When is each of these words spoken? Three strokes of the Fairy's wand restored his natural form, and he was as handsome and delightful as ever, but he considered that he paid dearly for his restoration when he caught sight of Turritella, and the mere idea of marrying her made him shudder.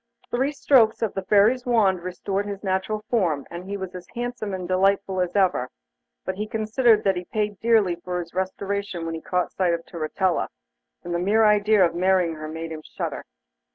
Three 0.31 0.51
strokes 0.51 1.03
of 1.03 1.13
the 1.13 1.21
Fairy's 1.21 1.63
wand 1.67 2.01
restored 2.01 2.47
his 2.47 2.63
natural 2.63 3.03
form, 3.11 3.45
and 3.51 3.65
he 3.69 3.77
was 3.77 3.93
as 3.93 4.07
handsome 4.15 4.51
and 4.51 4.67
delightful 4.67 5.21
as 5.21 5.35
ever, 5.35 5.69
but 6.25 6.33
he 6.37 6.47
considered 6.47 7.03
that 7.03 7.15
he 7.15 7.25
paid 7.25 7.59
dearly 7.59 7.95
for 7.97 8.19
his 8.19 8.33
restoration 8.33 9.05
when 9.05 9.13
he 9.13 9.21
caught 9.21 9.51
sight 9.51 9.75
of 9.75 9.85
Turritella, 9.85 10.47
and 11.03 11.13
the 11.13 11.19
mere 11.19 11.45
idea 11.45 11.85
of 11.85 11.93
marrying 11.93 12.33
her 12.33 12.47
made 12.47 12.71
him 12.71 12.81
shudder. 12.81 13.23